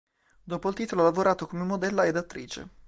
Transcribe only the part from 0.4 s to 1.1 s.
Dopo il titolo ha